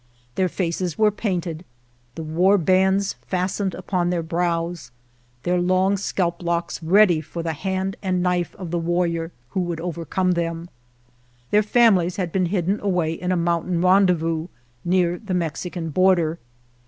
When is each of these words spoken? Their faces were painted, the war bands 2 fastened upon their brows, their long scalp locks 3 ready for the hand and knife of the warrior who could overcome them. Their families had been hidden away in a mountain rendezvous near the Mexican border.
Their 0.33 0.49
faces 0.49 0.97
were 0.97 1.11
painted, 1.11 1.63
the 2.15 2.23
war 2.23 2.57
bands 2.57 3.13
2 3.13 3.19
fastened 3.27 3.75
upon 3.75 4.09
their 4.09 4.23
brows, 4.23 4.89
their 5.43 5.61
long 5.61 5.95
scalp 5.95 6.41
locks 6.41 6.79
3 6.79 6.89
ready 6.89 7.21
for 7.21 7.43
the 7.43 7.53
hand 7.53 7.97
and 8.01 8.23
knife 8.23 8.55
of 8.55 8.71
the 8.71 8.79
warrior 8.79 9.31
who 9.49 9.67
could 9.67 9.79
overcome 9.79 10.31
them. 10.31 10.69
Their 11.51 11.61
families 11.61 12.15
had 12.15 12.31
been 12.31 12.47
hidden 12.47 12.79
away 12.79 13.13
in 13.13 13.31
a 13.31 13.37
mountain 13.37 13.79
rendezvous 13.79 14.47
near 14.83 15.19
the 15.19 15.35
Mexican 15.35 15.91
border. 15.91 16.39